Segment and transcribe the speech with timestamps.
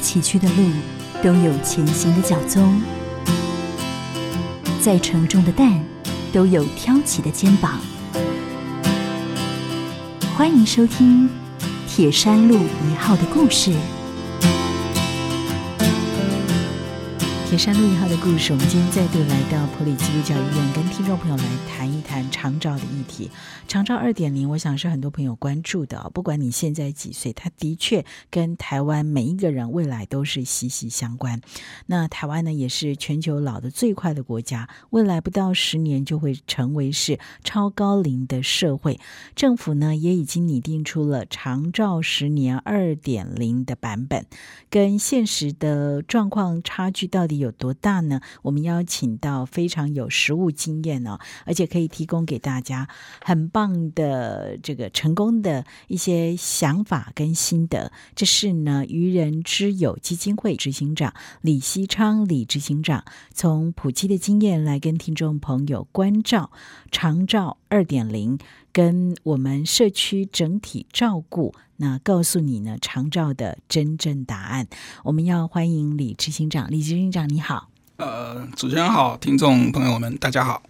[0.00, 0.70] 崎岖的路，
[1.22, 2.80] 都有前行的脚踪；
[4.80, 5.78] 再沉重的担，
[6.32, 7.78] 都有挑起的肩膀。
[10.34, 11.28] 欢迎收听
[11.86, 13.74] 《铁山路一号》的故事。
[17.50, 23.28] 铁山路一号的故事，我们今天再度来到普里基督教医院，跟听众朋友来谈一谈长照的议题。
[23.66, 26.08] 长照二点零，我想是很多朋友关注的。
[26.14, 31.40] 不管你现在几岁，它的确跟台湾每一个人未来都是息息相关。
[31.86, 39.00] 那台湾呢，也是全球老的最快的国家，未来不到十年就会成为是超高龄的社会。
[39.34, 44.24] 政府呢，也已经拟定出了长照十年二点零的版本，
[44.70, 47.39] 跟现实的状况差距到底？
[47.40, 48.20] 有多大呢？
[48.42, 52.88] 我们邀请到非常有实务经验哦，而且可以提供给大家
[53.24, 57.90] 很棒的这个成功的一些想法跟心得。
[58.14, 66.52] 这是呢，愚人之友基金会执行长李希昌李执行长从普及的经验来跟听众朋友关照
[66.90, 68.38] 长照二点零，
[68.72, 71.54] 跟我们社区整体照顾。
[71.76, 74.66] 那告诉你呢，长照的真正答案。
[75.02, 77.70] 我们要欢迎李执行长，李执行长你好。
[77.96, 80.62] 呃，主持人好，听众朋友们大家好。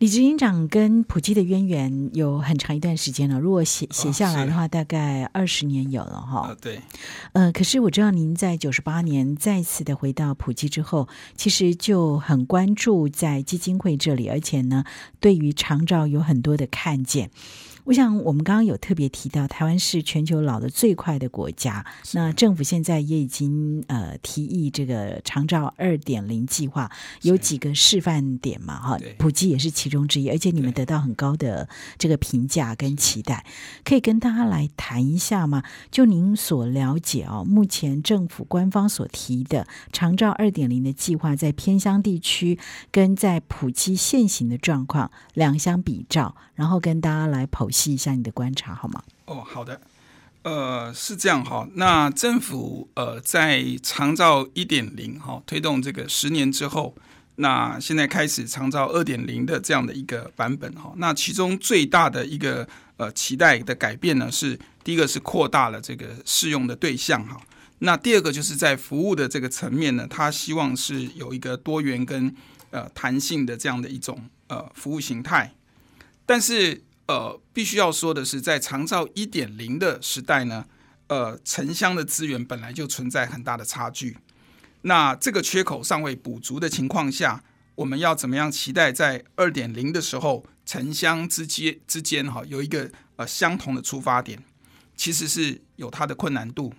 [0.00, 6.56] 李执行长跟普基的渊源有很长一段时间了，如果写写下来的话，大概二十年有了哈。
[6.58, 6.80] 对。
[7.34, 11.06] 呃，可是我知道您在九十八年再次的回到普基之后，
[11.36, 14.84] 其实就很关注在基金会这里，而且呢，
[15.20, 17.30] 对于长照有很多的看见。
[17.84, 21.84] 我想，我们刚刚有特别提到，台湾是全球老的最快的国家。
[22.12, 26.90] 那政府现在也已经呃提议这个长照二点零计划，
[27.22, 30.28] 有几个示范点嘛，哈，普及也是其中之一。
[30.28, 33.46] 而且你们得到很高的这个评价跟期待，
[33.82, 35.62] 可以跟大家来谈一下吗？
[35.90, 42.58] 就您所了解哦，目前政府官方所提的长照二点零的计划，在偏乡地区
[42.92, 47.69] 跟在普及现行的状况两相比照，然后跟大家来剖。
[47.70, 49.02] 细一下你的观察好吗？
[49.26, 49.80] 哦，好的，
[50.42, 51.68] 呃，是这样哈。
[51.74, 56.96] 那政府呃在长照一点零哈推动这个十年之后，
[57.36, 60.92] 那现在开始长照二点零的这样的一个版本哈。
[60.96, 62.66] 那其中最大的一个
[62.96, 67.40] 呃期待的改变呢，是第一个是扩大了这个适用的对象哈。
[67.78, 72.34] 那第二个就是在服务的这个层面呢，他希望是有一个多元跟
[72.70, 75.54] 呃弹性的这样的一种呃服务形态，
[76.26, 76.82] 但是。
[77.10, 80.64] 呃，必须要说的是，在长照一点零的时代呢，
[81.08, 84.16] 呃，城乡的资源本来就存在很大的差距。
[84.82, 87.42] 那这个缺口尚未补足的情况下，
[87.74, 94.44] 我们要怎么样期待在二点零的时候，城乡之间之间哈有一个呃相同的出发点，
[94.94, 96.72] 其实是有它的困难度。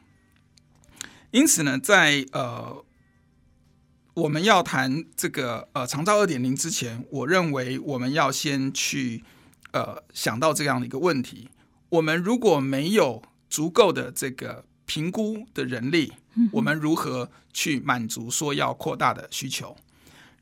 [1.32, 2.82] 因此呢，在呃
[4.14, 9.26] 我们要谈这个呃长照二点零之前，我认为我们要先去。
[9.72, 11.50] 呃，想到这样的一个问题，
[11.90, 16.12] 我们如果没有足够的这个评估的人力，
[16.52, 19.76] 我们如何去满足说要扩大的需求？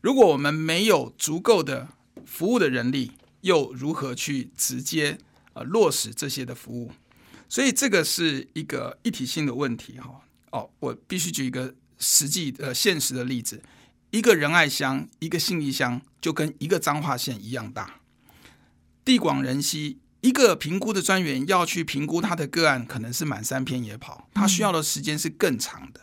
[0.01, 1.89] 如果我们没有足够的
[2.25, 5.17] 服务的人力，又如何去直接
[5.53, 6.91] 呃落实这些的服务？
[7.47, 10.21] 所以这个是一个一体性的问题哈。
[10.51, 13.61] 哦，我必须举一个实际呃现实的例子：
[14.09, 17.98] 一个仁爱乡，一个信义乡，就跟一个彰化县一样大。
[19.09, 26.01] 地广人稀，一个评估的专员要去评估他的个案，可能是满山遍野跑，他需要的时间是更长的。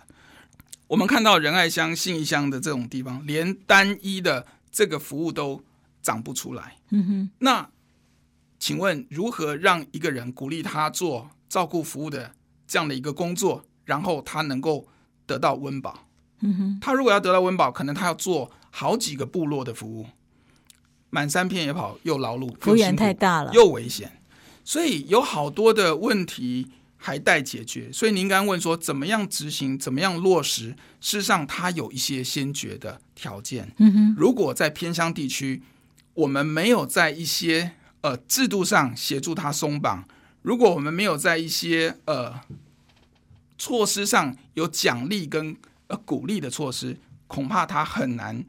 [0.88, 5.62] 我们看到仁爱乡、信义乡的这种地方，连单一的这个服务都
[6.02, 6.78] 长不出来。
[6.90, 7.70] 嗯，那
[8.58, 12.34] 请问如何让一个人鼓励他做照顾服务的
[12.66, 14.88] 这样的一个工作，然后他能够
[15.26, 16.08] 得到温饱？
[16.40, 20.06] 嗯，他如果要得到温饱，可能他要做好几个部落的服务。
[21.16, 24.20] 满山遍野跑，又劳碌，幅员太大了，又危险，
[24.62, 26.68] 所以有好多的问题
[26.98, 27.90] 还待解决。
[27.90, 30.76] 所以您刚刚问说，怎么样执行，怎么样落实？
[31.00, 33.72] 事实上，它有一些先决的条件。
[33.78, 35.62] 嗯哼，如果在偏乡地区，
[36.12, 37.72] 我们没有在一些
[38.02, 40.06] 呃制度上协助他松绑，
[40.42, 42.40] 如果我们没有在一些呃
[43.56, 48.44] 措施上有奖励跟呃鼓励的措施，恐怕他很难。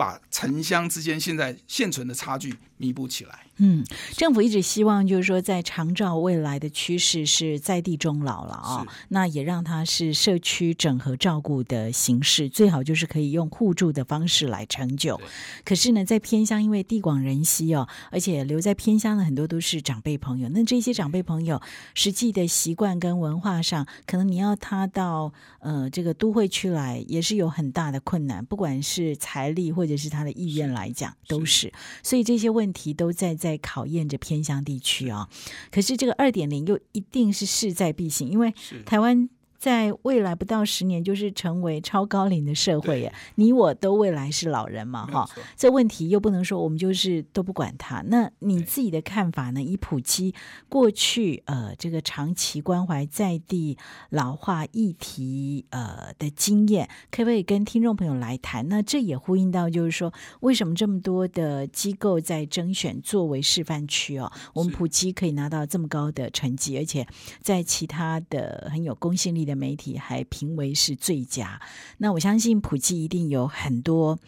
[0.00, 3.46] 把城乡之间现在现存的差距弥补起来。
[3.62, 3.84] 嗯，
[4.16, 15.20] 政府一直希望就是说，在长照未来的趋势是在地终老了啊，那也让它是社区整合照顾的形式，最好就是可以用互助的方式来成就。
[15.62, 21.60] 可是呢，在偏乡，因为地广人稀哦，而且留在偏乡的很多都是长辈朋友，那这些长辈朋友
[21.92, 31.70] 实际的习惯跟文化上，可能你要他到呃这个都会区来，也是有很大的困难，不管是财力或者是他的意愿来讲，都是。
[32.02, 33.60] 所以这些问题都在在。
[33.62, 35.28] 考验着偏乡地区啊，
[35.70, 38.52] 可是这个二点零又一定是势在必行，因为
[38.84, 39.28] 台湾。
[39.60, 43.12] 在未来不到十年，就是成为超高龄的社会呀！
[43.34, 45.28] 你我都未来是老人嘛，哈。
[45.54, 48.00] 这问题又不能说我们就是都不管它。
[48.06, 49.62] 那你自己的看法呢？
[49.62, 50.34] 以普基
[50.70, 53.76] 过去呃这个长期关怀在地
[54.08, 58.66] 老化议题呃的经验，可不可以跟听众朋友来谈？
[58.70, 60.10] 那这也呼应到就是说，
[60.40, 64.32] 为什么这么多的机构在征选作为示范区哦？
[64.54, 67.06] 我们普基可以拿到这么高的成绩，而且
[67.42, 69.49] 在其他的很有公信力的。
[69.50, 71.60] 的媒体还评为是最佳，
[71.98, 74.18] 那我相信普及一定有很多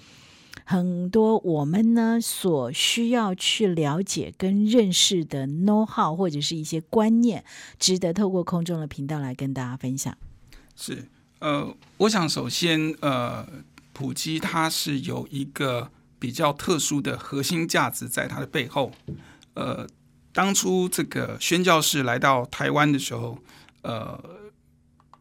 [0.65, 7.43] 很多我们呢所需要去了解跟认识的 know how 或者是一些观念，
[7.79, 10.17] 值得透过空中的频道来跟大家分享。
[10.77, 11.09] 是，
[11.41, 13.47] 呃，我想首先，呃，
[13.93, 18.93] 普及它是有一个比较特殊的核心价值在它的背后。
[19.55, 19.87] 呃，
[20.33, 23.39] 当初这个宣教士来到台湾的时候，
[23.83, 24.42] 呃。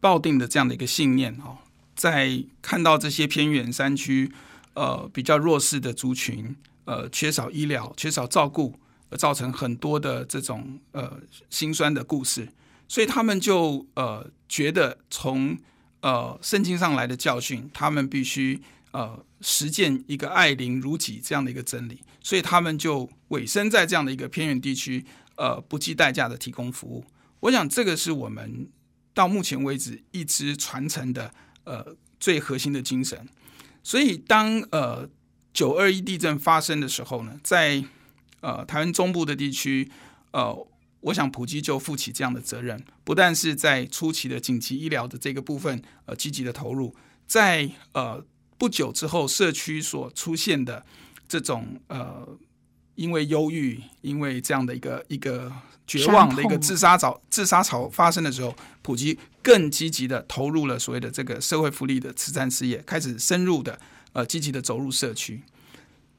[0.02, 1.58] 抱定的这样的一个信念哦，
[1.94, 4.32] 在看到这些偏远山区，
[4.74, 6.56] 呃，比较弱势的族群，
[6.86, 8.74] 呃，缺少医疗、缺少照顾，
[9.10, 12.48] 而造成很多的这种呃心酸的故事，
[12.88, 15.56] 所以他们就呃觉得从
[16.00, 18.60] 呃圣经上来的教训，他们必须
[18.90, 25.04] 呃实践一个爱邻如己这样的一个真理，所以他们就委身在这样的一个偏远地区，
[25.36, 27.04] 呃，不计代价的提供服务。
[27.38, 28.66] 我想这个是我们。
[29.14, 31.32] 到目前为止，一直传承的
[31.64, 33.28] 呃最核心的精神。
[33.82, 35.08] 所以，当呃
[35.52, 37.84] 九二一地震发生的时候呢，在
[38.40, 39.90] 呃台湾中部的地区，
[40.30, 40.66] 呃，
[41.00, 46.94] 我想普及就负起这样的责任，不但是在初期的紧急医疗的这个部分呃积极的投入，
[47.26, 48.24] 在呃
[48.56, 50.86] 不久之后社区所出现的
[51.28, 52.26] 这种呃
[52.94, 55.52] 因为忧郁，因为这样的一个一个。
[55.86, 63.78] 绝望的一个自杀潮，自杀潮发生的时候，普及更积极的投入了所谓的这个社会福利的慈善事业，开始深入的
[64.12, 65.42] 呃积极的走入社区。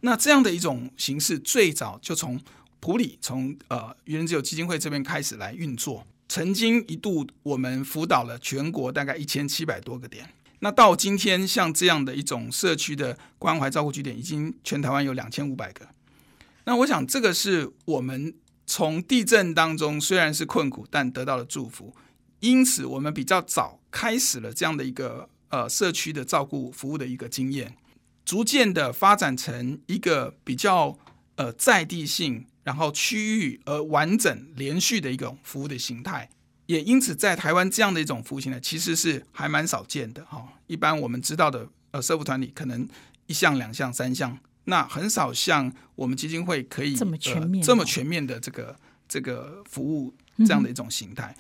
[0.02, 2.40] 那这样的一种形式，最早就从
[2.82, 6.06] 普里，从呃愚人自由基金会这边开始来运作。
[6.28, 10.30] 曾经一度，我们辅导了全国大概一千七百多个点。
[10.60, 15.88] 那到今天，像这样的一种社区的关怀照顾据点，已经全台湾有两千五百个。
[16.66, 18.34] 那我想，这个是我们。
[18.76, 21.96] 从地震当中虽然是困苦，但得到了祝福，
[22.40, 27.78] 因此我们比较早开始了这样的一个呃社区的照顾服务的一个经验，
[28.26, 30.98] 逐渐的发展成一个比较
[31.36, 36.28] 呃在地性，然后区域而完整连续的一种服务的形态，
[36.66, 40.52] 也因此在台湾这样的一种服务形态其实是还蛮少见的哈。
[40.66, 42.90] 一般我们知道的呃社福团体可能
[43.28, 44.36] 一项、两项、三项。
[44.66, 48.76] 那很少像我们基金会可以这么全面、这么全面的这个
[49.08, 51.36] 这个服务这样的一种形态，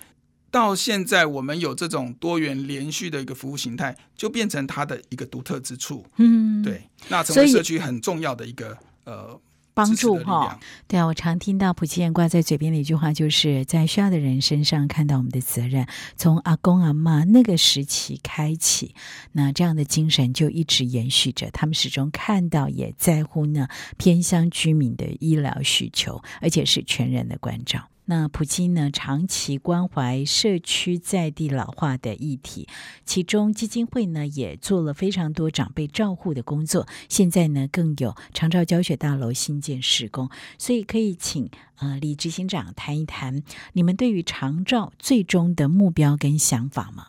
[0.52, 6.06] 到现在我们有这种多元连续的一个服务形态，就变成它的一个独特之处。
[6.18, 9.40] 嗯，对，那成为社区很重要的一个呃。
[9.74, 15.88] 帮助哈，对啊，我常听到普吉燕挂在嘴边的一句话，就是在需要的人身上看到我们的责任。
[16.16, 18.94] 从阿公阿妈那个时期开启，
[19.32, 21.50] 那这样的精神就一直延续着。
[21.52, 27.90] 他们始终看到也在乎呢偏乡居民的医疗需求，而且是全人的关照。
[28.06, 28.90] 那普京呢？
[28.92, 32.68] 长期关怀社区在地老化的议题，
[33.06, 36.88] 其中基金会呢也做了非常多长辈照护的工作。
[37.08, 43.42] 现在呢更有长照教学大楼新建施工，所以可以请呃李执行长谈一谈
[43.74, 47.08] 你们对于长照最终的目标跟想法吗？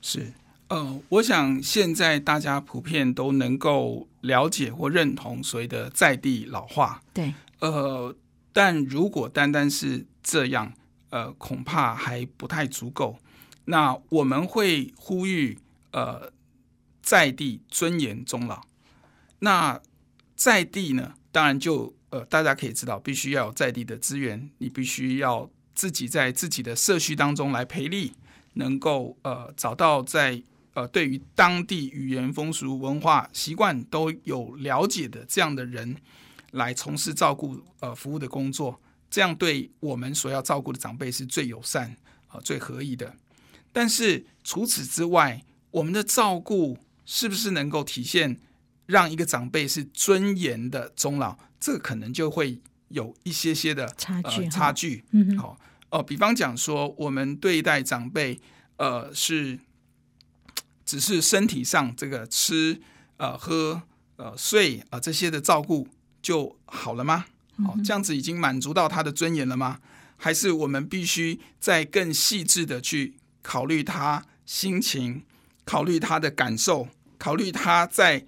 [0.00, 0.32] 是，
[0.68, 7.02] 呃，我想现在大家普遍都能够了解或认同所谓的在地老化。
[7.14, 8.14] 对，呃，
[8.54, 10.72] 但如果单单是这样，
[11.10, 13.18] 呃，恐怕还不太足够。
[13.64, 15.58] 那我们会呼吁，
[15.90, 16.32] 呃，
[17.02, 18.62] 在地尊严终老。
[19.40, 19.80] 那
[20.36, 28.12] 在地呢，当然就呃，大家可以知道，必须要有在地的资源，你必须要自己在自己的社区当中来培力，
[28.52, 30.40] 能够呃找到在
[30.74, 35.96] 呃对于当地语言风俗文化习惯都有了解的这样的人。
[36.54, 38.80] 来从事照顾呃服务的工作，
[39.10, 41.96] 这样对我们所要照顾的长辈是最友善
[42.28, 43.14] 啊、最合意的。
[43.72, 48.40] 但是除此之外，我们的照顾是不是能够体现
[48.86, 51.36] 让一个长辈是尊严的终老？
[51.58, 55.04] 这可能就会有一些些的差距呃、差距。
[55.38, 55.58] 好
[55.90, 58.40] 哦、比方讲说，我们对待长辈，
[58.76, 59.58] 呃，是
[60.84, 62.80] 只是身体上这个吃、
[63.16, 63.82] 呃、喝、
[64.16, 65.88] 呃、睡啊、呃、这些的照顾
[66.24, 67.26] 就好了吗？
[67.62, 69.78] 好、这样子已经满足到他的尊严了吗？
[70.16, 75.22] 还是我们必须再更细致的去考虑他心情，
[75.66, 76.88] 考虑他的感受，
[77.18, 78.24] 考虑他在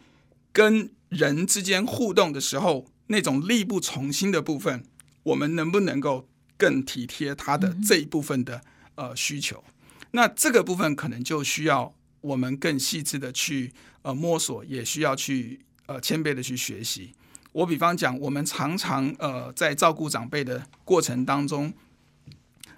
[0.53, 4.85] 跟人之间互动的时候那种力不从心的部分，
[5.23, 8.61] 我们能不能够更体贴他的这一部分的
[8.97, 9.65] 呃需求？
[10.11, 13.73] 那这个部分可能就需要我们更细致的去
[14.03, 17.15] 呃摸索，也需要去呃谦卑的去学习。
[17.57, 21.73] 我比方讲，我们常常呃在照顾长辈的过程当中，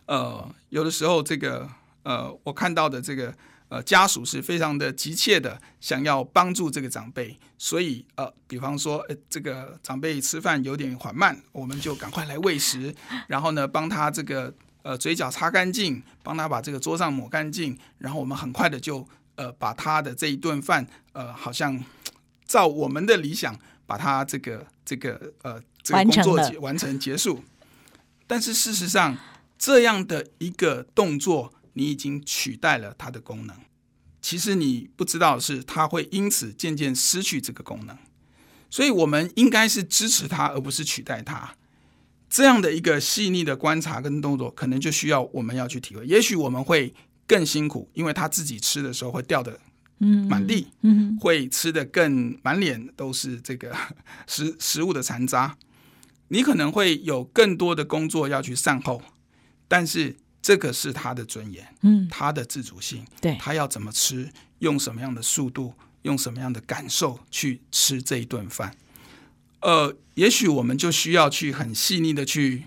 [0.07, 1.69] 呃有的时候这个
[2.05, 3.35] 呃我看到的这个
[3.71, 12.95] 呃家属是非常的急切的想要帮助这个长辈，所以呃比方说呃这个长辈吃饭有点缓慢，我们就赶快来喂食，
[13.27, 19.05] 然后呢帮他这个呃嘴角擦干净，帮他把这个桌上抹干净，然后我们很快的就
[19.35, 21.83] 呃把他的这一顿饭呃好像
[22.47, 23.59] 照我们的理想。
[23.89, 27.43] 把它这个这个呃这个工作结完成结束，
[28.27, 29.17] 但是事实上
[29.59, 33.57] 这样的一个动作，你已经取代了它的功能。
[34.21, 37.97] 其实你不知道的是，它会因此渐渐失去这个功能。
[38.69, 41.55] 所以我们应该是支持它，而不是取代它。
[42.29, 46.05] 这样的一个细腻的观察跟动作，可能就需要我们要去体会。
[46.05, 46.93] 也许我们会
[47.27, 49.59] 更辛苦，因为他自己吃的时候会掉的。
[50.01, 53.75] 嗯，满地，嗯，会吃的更满脸都是这个
[54.27, 55.57] 食食物的残渣。
[56.29, 59.03] 你可能会有更多的工作要去善后，
[59.67, 68.77] 但是这个是他的尊严，嗯，他的自主性，对，他要怎么吃，用什么样的速度，用什么样的感受去吃这一顿饭。
[69.63, 72.65] 呃，也许我们就需要去很细腻的去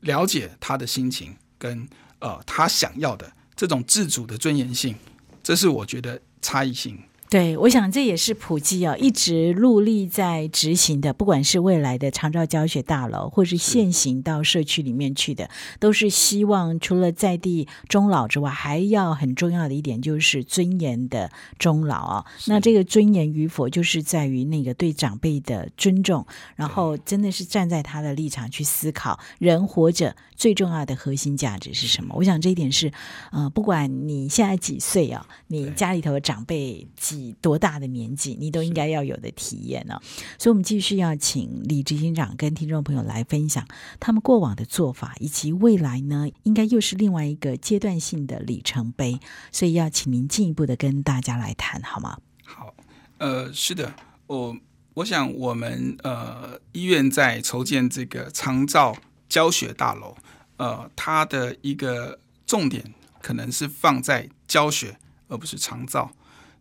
[0.00, 1.88] 了解他的心情，跟
[2.18, 4.96] 呃他想要的这种自主的尊严性，
[5.42, 6.20] 这是我觉得。
[6.44, 6.98] 差异性，
[7.30, 15.48] 对，我想这也是普及啊一直努力在执行的，不管是未来的长照教学大楼，或是现行到社区里面去的，
[15.80, 22.24] 都是希望除了在地终老之外，还要很重要的一点就是尊严的终老啊。
[22.46, 26.24] 那这个尊严与否，就是在于那个对长辈的尊重，
[26.54, 32.14] 然后真的是站在他的立场去思考，人活着最重要的核心价值是什么？
[32.14, 32.92] 我想这一点是，
[33.32, 40.02] 呃，不管你现在几岁啊，你家里头的长长辈几多大的年纪，你都应该要有的体验呢、哦。
[40.36, 43.64] 所以，我们继续要请李执行长跟听众朋友来分享
[44.00, 49.20] 他们过往的做法，以及未来呢，应该又是另外一个阶段性的里程碑。
[49.52, 52.18] 所以，要请您进一步的跟大家来谈，好吗？
[52.44, 52.74] 好，
[53.18, 53.94] 呃，是的，
[54.26, 54.56] 我
[54.94, 58.96] 我想我们呃医院在筹建这个长照
[59.28, 60.16] 教学大楼，
[60.56, 66.12] 呃，它的一个重点可能是放在教学，而不是长照。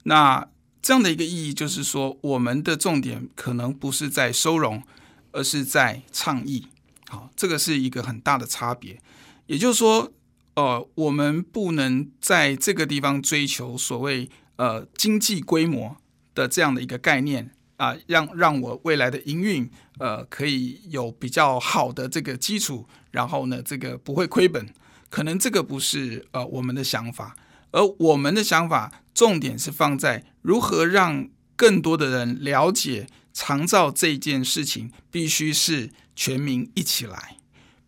[0.03, 0.47] 那
[0.81, 4.83] 这样的一个意义就是说，我们的重点可能不是在收容，
[5.31, 6.67] 而是在倡议。
[7.07, 8.99] 好，这个是一个很大的差别。
[9.45, 10.11] 也就是说，
[10.55, 15.95] 呃，我们不能在这个地方追求所谓呃经济规模
[16.33, 17.51] 的这样的一个概念
[17.83, 24.73] 啊、让让我未来的营运呃可以有比较好的这个基础，然后呢，这个不会亏本。
[25.09, 27.35] 可能这个不是呃我们的想法，
[27.71, 28.91] 而我们的想法。
[29.13, 37.37] 重点是放在如何让更多的人了解长照这件事情，必须是全民一起来，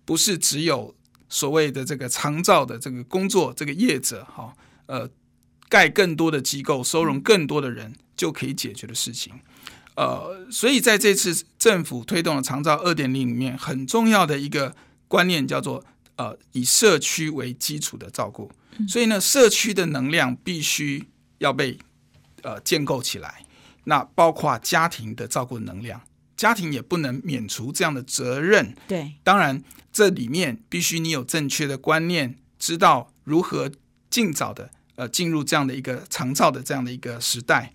[0.06, 0.96] 不是只有
[1.28, 4.54] 所谓的这个长照的这个工作这个业者哈，
[4.86, 5.10] 呃，
[5.68, 9.34] 盖更多的机构，收容更多的人就可以解决的事情。
[9.96, 14.76] 呃，所以在这次政府推动的长照二点零里面，很重要的一个
[15.08, 15.84] 观念叫做
[16.16, 18.52] 呃，以社区为基础的照顾。
[18.88, 21.08] 所以呢，社区的能量必须。
[21.40, 21.78] 要被
[22.44, 23.46] 呃建构起来，
[23.84, 26.02] 那包括家庭的照顾能量，
[26.38, 28.74] 家庭也不能免除这样的责任。
[28.88, 29.62] 对，当然
[29.92, 33.70] 这里面必须你有正确的观念，知道如何
[34.10, 37.74] 尽早的呃进入这样的一个长照的这样的一个时代，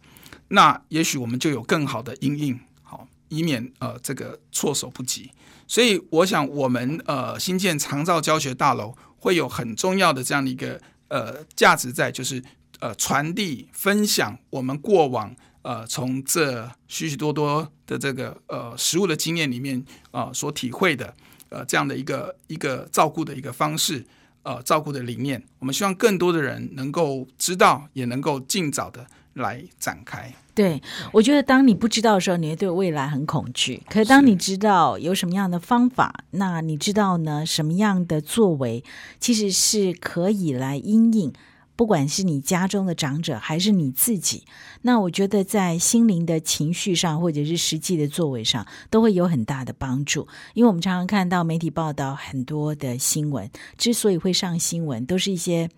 [0.50, 5.30] 那也许我们就有更好的因应，好，以免呃这个措手不及。
[5.66, 12.42] 所以我想，我们呃新建长照教学大楼会有很重要的这样的一个呃价值在，就是。
[12.82, 21.14] 呃，传递、分享我们过往呃从这许许多多的这个呃食物的经验里面啊所体会的
[21.50, 24.02] 呃这样的一个一个照顾的一个方式。
[24.44, 30.32] 呃，照顾的理念，我们希望更多的人能够知道，也能够尽早的来展开。
[30.54, 30.82] 对，
[31.12, 33.82] 我觉得当你不知道的时候，你会对未来很恐惧。
[33.88, 37.46] 可是当你知道有什么样的方法，那你知道呢？
[37.46, 38.84] 什么样的作为
[39.18, 41.32] 其实是可以来应应。
[41.76, 44.44] 不管是你家中的长者，还是你自己，
[44.82, 50.28] 那我觉得在心灵的情绪上，或者是实际的作为上，都会有很大的帮助。
[50.52, 55.70] 因为我们常常看到媒体报道很多的新闻，之所以会上新闻，都是一些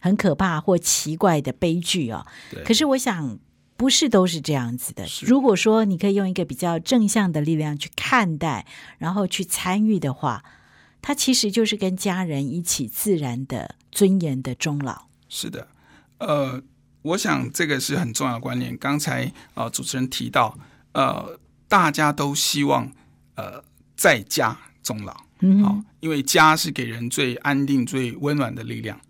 [0.00, 2.26] 很可怕或奇怪的悲剧哦。
[2.64, 3.38] 可是我想，
[3.76, 5.06] 不是都是这样子的。
[5.22, 8.66] 如果说你可以用一个比较正向的力量去看待，
[8.98, 10.44] 然后去参与的话，
[11.00, 15.06] 它其实就是跟家人一起自然的尊严的终老。
[15.28, 15.68] 是的，
[16.18, 16.60] 呃，
[17.02, 18.76] 我想这个是很重要的观念。
[18.76, 20.58] 刚才啊，主持人提到，
[20.92, 21.38] 呃，
[21.68, 22.92] 大家都希望
[23.36, 23.62] 呃
[23.96, 25.14] 在家终老，
[25.62, 29.00] 好，因为家是给人最安定、最温暖的力量。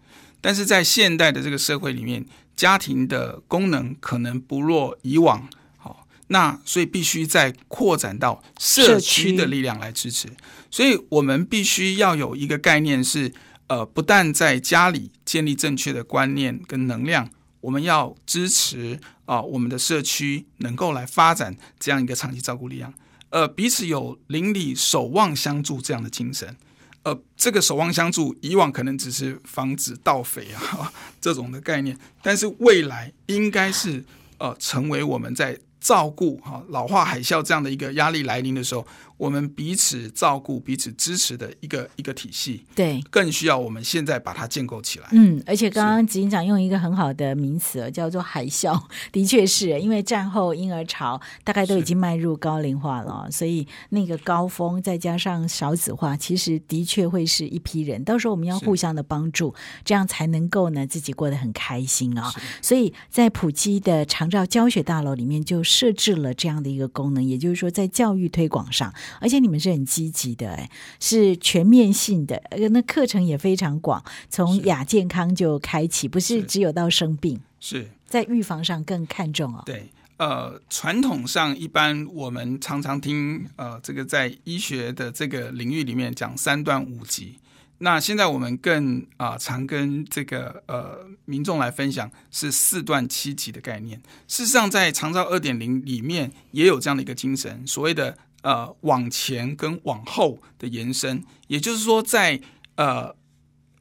[0.40, 2.24] 但是在现代的这个社会里面，
[2.56, 10.28] 家庭的功能可能不若以往，好，那所以必须再扩展到社区的力量来支持。
[10.70, 13.32] 所以我们必须要有一个概念是。
[13.70, 17.30] 呃，不但在家里建立正确的观念跟能量，
[17.60, 22.92] 我们要支持啊，我们的社区能够来发展这样一个长期照顾力量。
[23.28, 26.56] 呃，彼此有邻里守望相助这样的精神。
[27.02, 34.04] 呃，这个守望相助，以往可能只是防止盗匪啊 这种的概念，但是未来应该是
[34.38, 38.86] 呃，成为我们在照顾哈老化海啸这样的一个压力来临的时候。
[39.20, 45.06] 我们彼此照顾、彼此支持的一个一个体系，对，更需要我们现在把它建构起来。
[45.12, 48.82] 嗯，而且刚刚执行长用一个很好的名词叫做“海啸”，
[49.12, 58.02] 的确是因为战后婴儿潮大概都已经迈入高龄化了，所以那个高峰再加上少子化，其实的确会是一批人。
[58.02, 62.32] 到时候我们要互相的帮助，这样才能够呢自己过得很开心啊。
[62.62, 68.92] 所以在普基的长照教学大楼里面就设置了这样的一个功能，也就是说在教育推广上。
[69.20, 79.62] 而且你们是很积极的，哎，是全面性的，呃，那课程也非常广，从亚健康就开启，不是只有到生病，是在预防上更看重哦。
[79.64, 87.36] 对，呃，传统上一般我们常常听，呃，这个在医学的这个领域里面讲三段五级，
[87.82, 94.00] 那现在我们更啊常跟这个呃民众来分享是四段七级的概念。
[94.26, 98.16] 事实上，在长照二点零里面也有这样的一个精神，所谓的。
[98.42, 102.40] 呃，往前跟往后的延伸，也就是说，在
[102.76, 103.14] 呃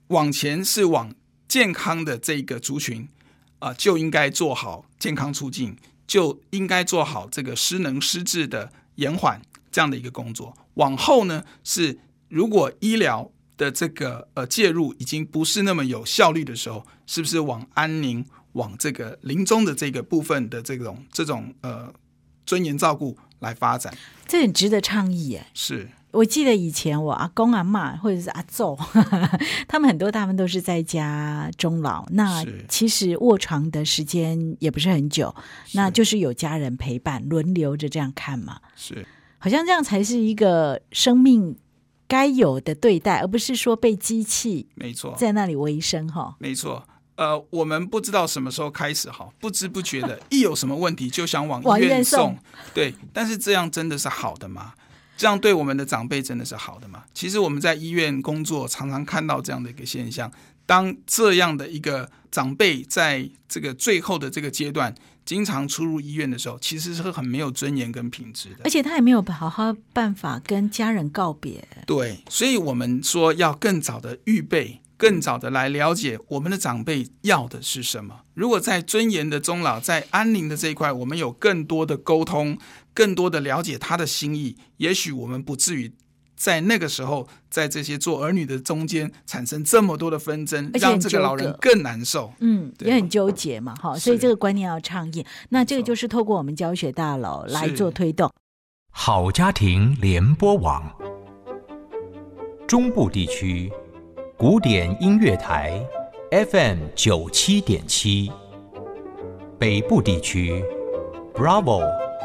[0.07, 1.15] 往前是往
[1.47, 3.07] 健康的这个族群
[3.59, 10.53] 啊，就应该做好健康促进，就应该做好这个失能失智的延缓这样的一个工作。
[10.73, 21.93] 往后呢，是如果医疗的这个呃介入已经不是那么有效率的时候，是不是往安宁、往这个临终的这个部分的这种这种呃
[22.43, 23.15] 尊严照顾？
[23.39, 25.45] 来发展，这很值得倡议耶。
[25.53, 28.77] 是我记得以前我阿公阿妈或者是阿祖，
[29.65, 32.05] 他们很多他们都是在家终老。
[32.09, 35.33] 那其实卧床的时间也不是很久，
[35.71, 38.59] 那就是有家人陪伴，轮流着这样看嘛。
[38.75, 41.55] 是，好像这样才是一个生命
[42.09, 46.35] 该有的对待，而不是说被机器没错在那里维生哈。
[46.39, 46.83] 没错。
[47.15, 52.35] 呃，我们不知道什么时候开始哈，不知不觉的， 一有什么问题就想往医院送，
[52.73, 52.93] 对。
[53.13, 54.73] 但是这样真的是好的吗？
[55.17, 57.03] 这样对我们的长辈真的是好的吗？
[57.13, 60.31] 其实我们在医院工作，常常看到这样的一个现象：
[60.69, 64.93] 当这样的一个长辈在这个最后的这个阶段，
[65.25, 71.67] 经常出入医院的时候，其实是很没有尊严跟品质的，而且他也没有好好办法跟家人告别。
[71.87, 74.81] 对，所以我们说要更早的预备。
[74.95, 78.25] 更早的来了解我们的长辈要的是什么。
[78.33, 82.57] 如果在尊严的终老，在安宁的这一块，我们有更多的沟通，
[82.93, 85.93] 更多的了解他的心意，也许我们不至于
[86.39, 92.31] 在那个时候，在这些做儿女的中间产生这么多的纷争，让这个老人更难受。
[92.39, 93.97] 嗯，也很纠结嘛，哈。
[93.97, 95.25] 所以这个观念要倡议。
[95.49, 98.31] 那这个就是透过我们教学大楼来做推动。
[98.91, 100.89] 好家庭联播网，
[102.65, 103.69] 中部地区。
[104.37, 105.85] 古典音乐台
[106.31, 108.31] ，FM 九七点七；
[109.59, 110.63] 北部地区
[111.33, 111.81] ，Bravo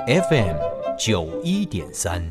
[0.07, 0.57] FM
[0.97, 2.23] 九一点三。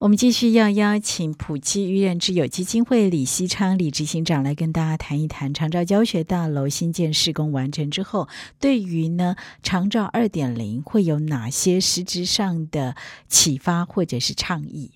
[0.00, 8.26] 我们继续要邀请普济育人之友基金会李希昌李执行长来跟大家谈一谈长照教学大楼新建施工完成之后，
[8.58, 12.96] 对于呢长照二点零会有哪些实质上的
[13.28, 14.92] 启发或者是倡议？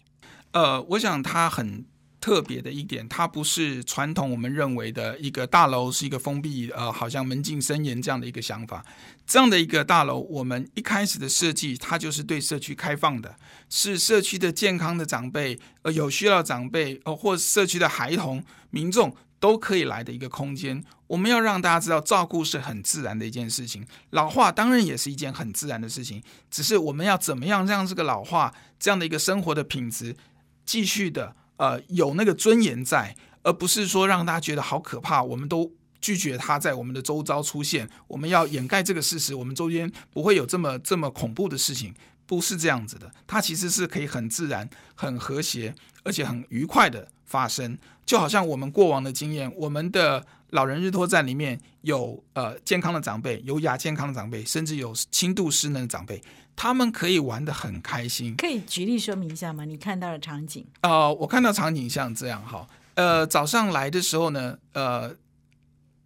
[0.52, 1.84] 呃，我想他很
[2.24, 8.82] 特别的一点，它不是传统我们认为的一个大楼是一个封闭，呃，好像门禁森严这样的一个想法。
[9.26, 13.36] 这样的一个大楼，我们一开始的设计，它就是对社区开放的，
[13.68, 20.82] 是社区的健康的长辈，呃，有需要长辈，呃，或社区的孩童、民众都可以来的一个空间。
[21.08, 30.16] 我们要让大家知道，照顾是很自然的一件事情，老化当然也是一件很自然的事情，只是我们要怎么样让这个老化这样的一个生活的品质
[30.64, 31.36] 继续的。
[31.56, 35.22] 呃，有那个尊严在，而不是说让大家觉得好可怕。
[35.22, 39.34] 我们都拒绝他在我们的周遭出现，我们要掩盖这个事实。
[39.34, 41.94] 我们周边不会有这么这么恐怖的事情，
[42.26, 43.10] 不是这样子的。
[43.26, 47.78] 它其实是可以很自然、很和谐，而且很愉快的发生。
[48.04, 56.22] 就好像我们过往的经验，我们的老人日托站里面有呃健康的长辈，有亚健康的长辈，甚至有轻度失能的长辈。
[56.56, 59.64] 他们可以玩的很开心，可以举例说明一下吗？
[59.64, 60.64] 你看到的场景？
[60.82, 65.14] 呃，我看到场景像这样哈，呃，早上来的时候呢，呃，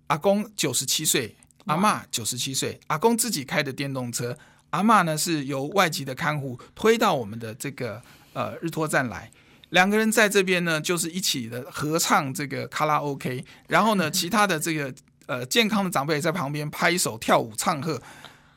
[0.07, 4.37] 阿公九十七岁，阿妈九十七岁，阿公自己开的电动车，
[4.71, 9.31] 阿妈呢是由外籍的看护推到我们的这个呃日托站来，
[9.69, 14.93] 两个人在这边呢就是一起的合唱这个卡拉 OK，然后呢， 其他的这个
[15.27, 18.01] 呃健康的长辈在旁边拍手跳舞唱和。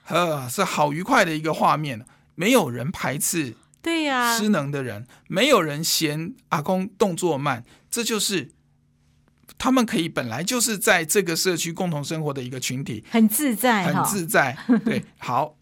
[0.07, 8.51] 呃，是好愉快的一个画面，没有人排斥，对呀，失能的人，没有人嫌阿公动作慢，这就是
[9.57, 14.57] 他们可以本来就是在这个社区共同生活的一个群体，很自在，很自在。
[14.83, 15.55] 对，好，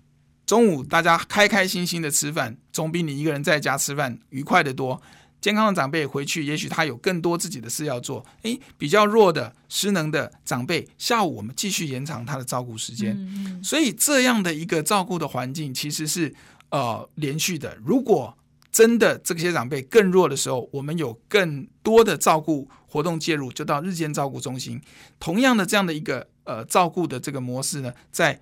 [0.45, 5.01] 中午大家开开心心的吃饭，总比你一个人在家吃饭愉快的多。
[5.41, 8.25] 健康的长辈回去，也许他有更多自己的事要做。
[8.41, 13.17] 诶，比较弱的、失能的长辈，下午我们继续延长他的照顾时间。
[13.63, 16.35] 所以这样的一个照顾的环境，其实是
[16.71, 17.77] 呃连续的。
[17.85, 18.37] 如果
[18.69, 24.81] 真的这些长辈更弱的时候，我们有更多的照顾活动介入，就到日间照顾中心。
[25.19, 28.41] 同样的这样的一个呃照顾的这个模式呢，在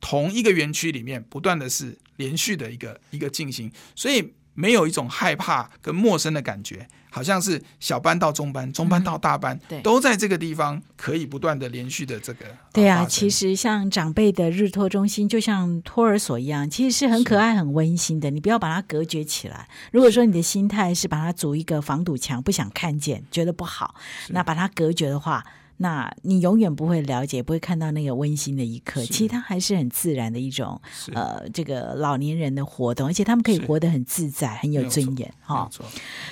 [0.00, 4.32] 同一个园区里面不断的是连续的一个一个进行，所以。
[4.54, 12.44] 没有一种害怕跟陌生的感觉，好像是小班到中班，中班到大班，都在这个地方可以不断的连续的这个。
[12.72, 18.30] 对啊，其实像长辈的日托中心，就像托儿所一样，其实是很可爱、很温馨的。
[18.30, 19.68] 你不要把它隔绝起来。
[19.90, 23.94] 如果说你的心态是把它筑一个防堵墙，不想看见，觉得不好，
[24.28, 25.44] 那把它隔绝的话。
[25.78, 29.04] 那你永远不会了解，不会看到那个温馨的一刻。
[29.04, 30.80] 其实它还是很自然的一种，
[31.14, 35.68] 呃，这个老年人的活动，而且他们可以活得很自在，很有尊严，哈。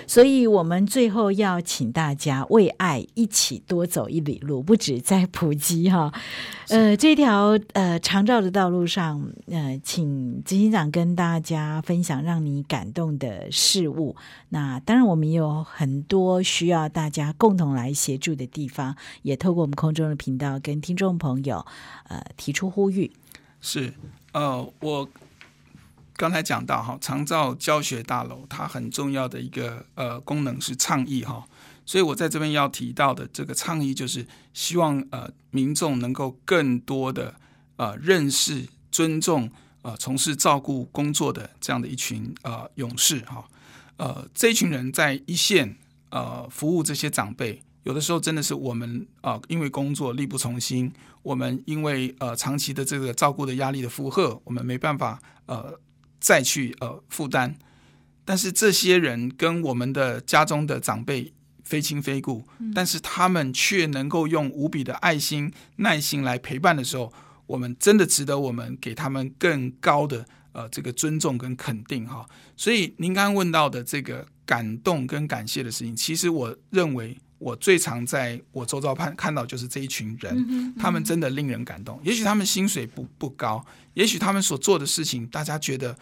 [0.06, 6.12] 所以，我们最后要请大家为爱一起多走一里路，不止在普及哈。
[6.68, 14.14] 呃，这条呃长照的道路上，呃，请执行长跟大家分享让你感动的事物。
[14.50, 18.94] 那当然，我们也有很多需要大家共同来协助的地方，
[19.30, 21.64] 也透过我们空中的频道跟听众朋友
[22.08, 23.12] 呃提出呼吁。
[23.60, 23.94] 是，
[24.32, 25.08] 呃，我
[26.16, 31.46] 刚才讲到哈，长照教学大楼它很重要的一个呃功能是倡议哈。
[31.86, 37.34] 所以我在这边要提到的这个倡议，就是希望呃民众能够更多的
[37.76, 39.48] 呃认识、尊重
[39.82, 43.44] 呃从事照顾工作的这样的一群呃勇士哈，
[43.96, 45.76] 呃这群人在一线
[46.10, 55.78] 呃服务这些长辈，有的时候真的是我们啊因为工作力不从心，我们因为呃长期的这个照顾的压力的负荷，我们没办法呃
[56.18, 57.54] 再去呃负担，
[58.24, 61.32] 但是这些人跟我们的家中的长辈。
[61.62, 67.12] 非亲非故，但是他们却能够用无比的爱心、耐心来陪伴的时候，
[67.46, 72.28] 我们真的值得我们给他们更高的呃这个尊重跟肯定哈。
[72.56, 81.98] 所以您刚刚问到的这个感动跟感谢的事情，其实我认为我最常在我周遭看看到就是这一群人，他们真的令人感动。
[82.04, 85.96] 也许他们薪水不不高，也许他们所做的事情大家觉得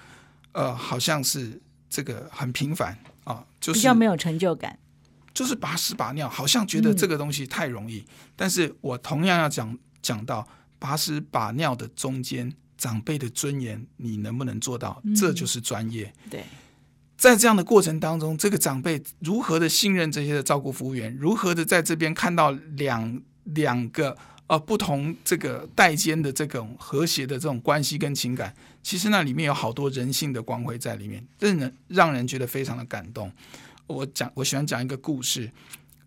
[0.52, 4.78] 呃好像是这个很平凡啊，就是比较没有成就感。
[5.32, 10.44] 就是拔屎把尿，好像觉得这个东西太容易，但是我同样要讲讲到
[10.80, 15.00] 拔屎把尿的中间，长辈的尊严，你能不能做到？
[15.14, 16.12] 这就是专业。
[16.28, 16.42] 对，
[17.18, 28.54] 在这样的过程当中，这个长辈如何的信任这些的照顾服务员，如何的在这边看到两两个呃不同这个代间的这种和谐的这种关系跟情感，
[28.84, 33.30] 其实那里面有好多人性的光辉在里面，让人让人觉得非常的感动。
[33.88, 35.50] 我讲，我喜欢讲一个故事，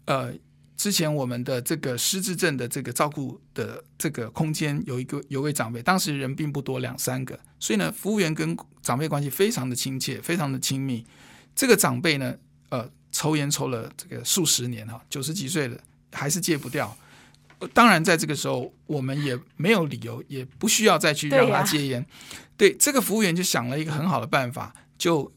[0.06, 0.34] 呃。
[0.78, 8.58] 之前我们的这个失智症的这个照顾的这个空间有一个有位长辈，当时人并不多，两三个，所以呢，服务员跟
[8.91, 11.06] 长辈关系非常的亲切，非常的亲密。
[11.56, 12.36] 这个长辈呢，
[12.67, 15.77] 呃，抽烟抽了这个数十年哈，九十几岁了
[16.12, 16.93] 还是戒不掉。
[17.73, 22.06] 当然，在这个时候，我们也没有理由，也不需要再去让他戒烟。
[22.58, 25.32] 对这个服务员就想了一个很好的办法，就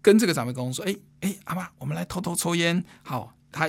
[0.00, 3.68] 跟这个长辈沟通说：“哎哎，阿妈，我们来偷偷抽烟。”好，他。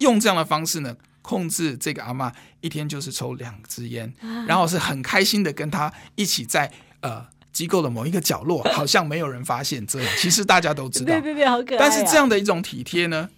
[0.00, 4.10] 用这样的方式呢，控制这个阿妈一天就是抽两支烟，
[4.48, 10.12] 然后是很开心的跟他一起在呃机构的某一个角落，好像没有人发现这样。
[10.18, 11.78] 其实大家都知道，对对对，好可爱。
[11.78, 13.28] 但是这样的一种体贴呢，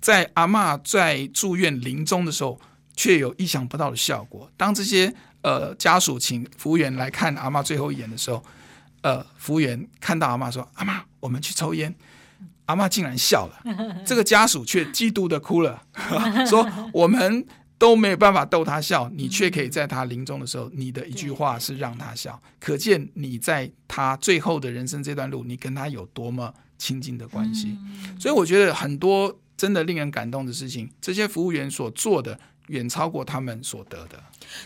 [0.00, 2.60] 在阿妈在住院临终的时候，
[2.96, 4.50] 却有意想不到的效果。
[4.56, 8.42] 当这些呃家属请服务员来看阿妈最后一眼的时候，
[9.02, 11.94] 呃，服务员看到阿妈说：“阿妈，我们去抽烟。
[12.66, 15.82] ”阿妈竟然笑了，这个家属却嫉妒的哭了，
[16.46, 17.46] 说：“我们
[17.78, 27.78] 都没有办法逗他笑，你却可以在他临终的时候，你的一句话是让他笑，可见你在他最后的人生这段路，你跟他有多么亲近的关系。
[28.18, 32.38] 所以我觉得很多真的令人感动的事情，这些服务员所做的
[32.68, 34.22] 远超过他们所得的。”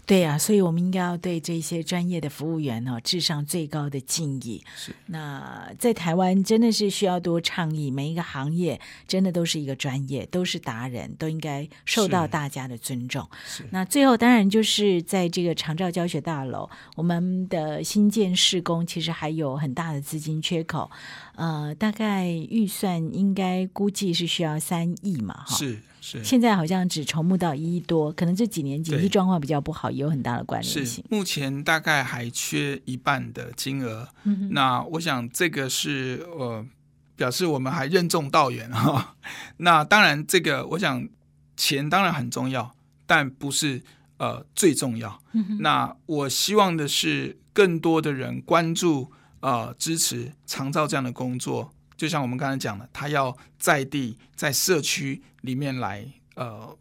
[0.06, 4.62] 对呀，所以我们应该要对这些专业的服务员呢，致上最高的敬意。
[4.76, 13.28] 是，那在台湾真的是需要多倡议，每一个行业真的都是一个专业，都是达人，都应该受到大家的尊重。
[13.44, 20.88] 是，那最后当然就是在这个长照教学大楼，我们的新建施工其实还有很大的资金缺口，
[21.34, 25.56] 呃，大概预算应该估计是需要三亿嘛，哈。
[25.56, 25.80] 是。
[26.04, 31.04] 是，现在好像只筹募到一亿多，可能这几年经济状况比较不好，也有很大的关联性。
[31.08, 34.08] 目前大概还缺一半的金额，
[34.50, 36.66] 那我想这个是呃
[37.14, 39.14] 表示我们还任重道远哈。
[39.58, 41.08] 那当然，这个我想
[41.56, 42.74] 钱当然很重要，
[43.06, 43.80] 但不是
[44.16, 45.22] 呃最重要。
[45.60, 51.72] 那我希望的是更多的人关注呃支持长照这样的工作。
[52.02, 56.76] 就像我们刚才讲的，他要在地在社区里面来呃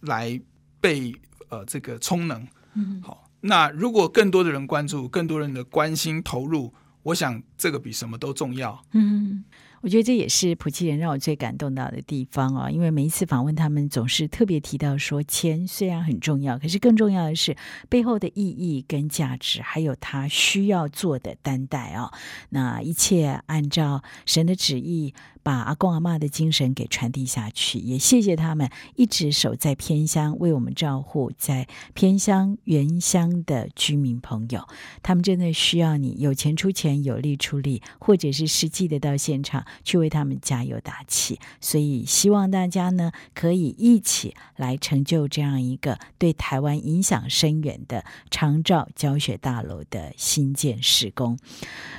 [0.00, 0.40] 来
[0.80, 1.14] 被
[1.48, 2.44] 呃这个充能。
[2.72, 8.84] 嗯，好，那如果更多的人关注，更多人的关心投入，我想这个比什么都重要。
[8.94, 9.44] 嗯。
[9.84, 12.70] 我觉得这也是普契人让我最感动到的地方哦！
[12.70, 17.54] 因为每一次访问他们，总是特别提到说，钱虽然很重要，可是更重要的是
[17.90, 22.10] 背后的意义跟价值，还有他需要做的担待哦！
[22.48, 25.12] 那一切按照神的旨意。
[25.44, 34.66] 把阿公阿妈的精神给传递下去，也谢谢他们一直守在偏乡为我们照护，在偏乡原乡的居民朋友，
[35.02, 41.38] 他们真的需要你有钱出钱，有力出力，或者是实际的到现场去为他们加油打气。
[41.60, 51.38] 所以希望大家呢可以一起来成就这样一个对台湾影响深远的长照教学大楼的新建施工。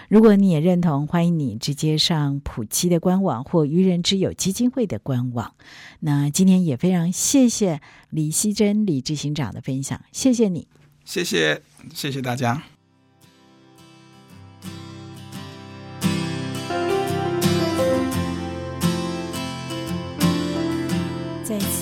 [0.08, 5.54] 如果你也认同，欢迎你直接上普基的官网或愚人之友基金会的官网。
[6.00, 10.68] 那今天也非常谢谢李希珍李执行长的分享，谢谢你，
[11.04, 11.62] 谢谢
[11.94, 12.75] 谢谢大家。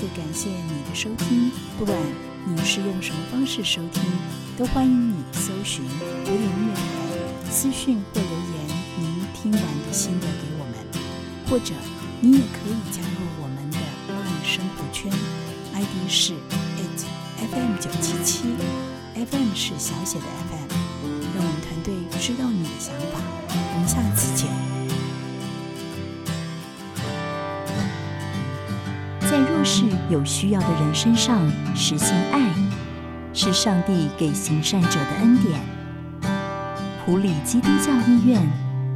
[0.03, 1.97] 次感谢你的收听，不管
[2.45, 4.03] 你是用什么方式收听，
[4.57, 5.85] 都欢迎你搜寻
[6.25, 6.81] 古典音乐台。
[7.49, 8.67] 私讯或留言，
[8.99, 10.75] 您听完的心得给我们，
[11.49, 11.73] 或者
[12.19, 13.77] 你也可以加入我们的
[14.09, 15.09] LINE 生活圈
[15.73, 17.05] ，ID 是 it
[17.39, 18.43] FM 九七七
[19.15, 20.67] ，FM 是小写的 FM，
[21.33, 22.49] 让我们团队知道
[30.09, 31.39] 有需要的人身上
[31.75, 32.41] 实现爱，
[33.33, 35.59] 是上帝给行善者的恩典。
[37.05, 38.41] 普里基督教医院，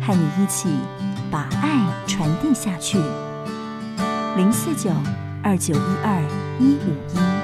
[0.02, 0.70] 和你一起
[1.32, 2.98] 把爱传递下去。
[4.36, 4.92] 零四九
[5.44, 6.22] 二九一二
[6.60, 7.37] 一五一。